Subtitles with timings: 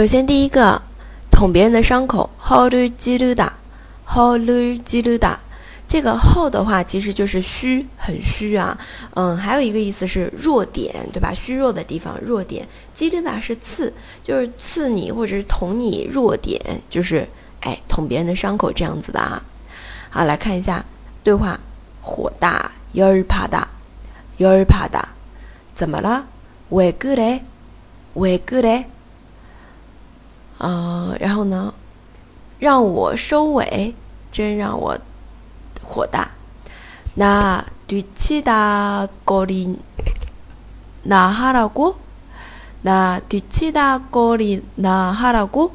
[0.00, 0.82] 首先第一个，
[1.30, 3.50] 捅别人的伤口，허를찌르 다，
[4.08, 5.36] 허를찌르 다。
[5.88, 8.76] 这个后的话其实就是虚，很虚啊。
[9.14, 11.32] 嗯，还有一个意思是弱点，对吧？
[11.32, 12.66] 虚弱的地方，弱点。
[12.92, 13.92] 基里达是刺，
[14.24, 16.60] 就是刺你或者是捅你弱点，
[16.90, 17.26] 就是
[17.60, 19.40] 哎捅别人的伤口这样子的啊。
[20.10, 20.84] 好，来看一下
[21.22, 21.58] 对话：
[22.02, 23.64] 火大，열받 다，
[24.38, 25.02] 열받 다，
[25.72, 26.24] 怎么了？
[26.68, 27.42] 왜그 래？
[28.14, 28.86] 왜그 래？
[30.61, 31.73] 嗯，然后呢？
[32.59, 33.95] 让我收尾，
[34.31, 34.97] 真让我。
[35.83, 36.29] 火大，
[37.15, 39.77] 那对其他高丽
[41.03, 41.95] 那哈拉古，
[42.83, 45.71] 那对其他高丽那哈拉古，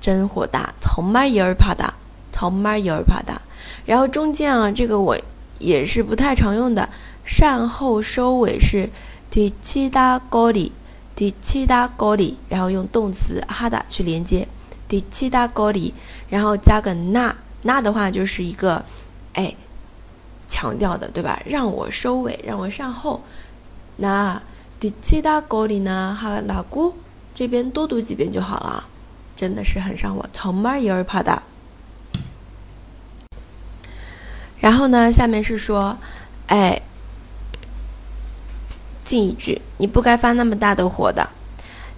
[0.00, 1.92] 真火大，从满一儿怕大，
[2.32, 3.42] 从满一儿怕大。
[3.84, 5.18] 然后中间啊，这个我
[5.58, 6.88] 也是不太常用的，
[7.24, 8.88] 善后收尾是
[9.28, 10.72] 对其他高丽，
[11.16, 14.46] 第七大高丽，然后用动词哈达去连接，
[14.86, 15.92] 第七大高丽，
[16.28, 18.84] 然后加个那，那的话就是一个。
[19.32, 19.54] 哎，
[20.48, 21.42] 强调的对吧？
[21.44, 23.22] 让我收尾，让我善后。
[23.96, 24.40] 那
[24.80, 26.16] 第七大高里呢？
[26.18, 26.94] 哈拉古
[27.34, 28.88] 这边多读几遍就好了，
[29.34, 30.26] 真的是很伤我。
[30.32, 31.42] 从嘛一儿怕的。
[34.58, 35.98] 然后呢，下面是说，
[36.46, 36.80] 哎，
[39.05, 41.27] 进一句，你不该发那么大的火的。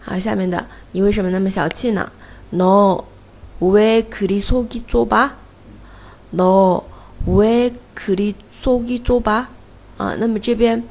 [0.00, 2.10] 好，下面的，你为什么那么小气呢？
[2.50, 5.30] 너왜그리속이좁 아？
[6.30, 9.46] 너왜그리속이좁 아？
[9.96, 10.84] 啊，那么这边。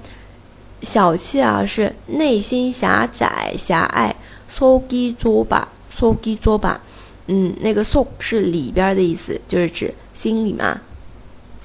[0.82, 4.16] 小气啊，是内心狭窄、狭隘。
[4.50, 6.80] 속이좁 아， 속이좁 아，
[7.28, 10.82] 嗯，那个속是里边的意思，就是指心里嘛，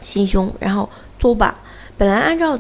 [0.03, 0.54] 心胸。
[0.60, 0.88] 然后
[1.19, 1.54] 좁 아，
[1.97, 2.59] 本来按照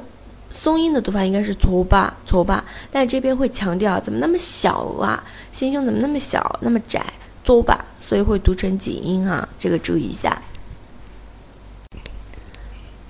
[0.53, 5.21] 松音的读法应该是撮吧撮吧，但是这边会强调，怎么那么小啊？
[5.51, 7.03] 心胸怎么那么小，那么窄？
[7.43, 10.41] 撮吧，所以会读成紧音啊，这个注意一下。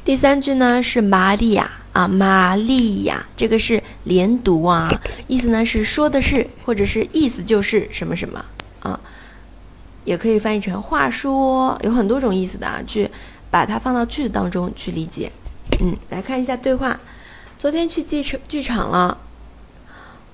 [0.03, 4.89] 第三句呢是玛利亚啊，玛利亚，这个是连读啊，
[5.27, 8.43] 意思呢是说的是，或者是意思就是什么什么
[8.79, 8.99] 啊，
[10.05, 13.09] 也可以翻译成话说，有很多种意思的啊，去
[13.51, 15.31] 把它放到句子当中去理解。
[15.81, 16.99] 嗯，来看一下对话。
[17.62, 19.18] 昨天去剧场剧场了。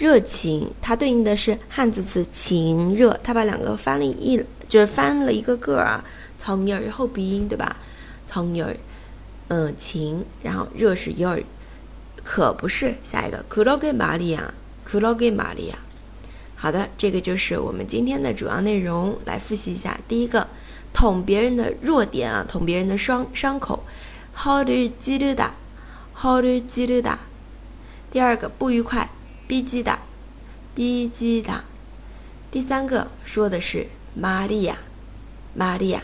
[0.00, 6.02] 热情，它对应的是汉字词情热，它把两个翻了一，就是翻了一个个儿啊，
[6.38, 7.76] 从儿后鼻音，对吧？
[8.26, 8.74] 从儿，
[9.48, 11.42] 嗯，情，然后热是 your
[12.24, 14.54] 可不是，下一个，库洛给玛利亚，
[14.90, 15.76] 库洛给玛利亚。
[16.56, 20.48] 好的，这个就是我们今天的主要内容，来复习一下第一个，
[20.94, 23.84] 捅别人的弱点啊，捅别人的伤伤口。
[24.34, 25.50] how do you 基度的
[26.14, 27.18] ，how do you 基度的，
[28.10, 29.10] 第二个不愉快。
[29.50, 29.98] B G 的
[30.76, 31.64] B G 的，
[32.52, 34.78] 第三个说的是玛利亚
[35.54, 36.00] 玛利亚，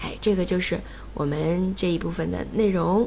[0.00, 0.80] 哎，这个就是
[1.12, 3.06] 我们这一部分的内容。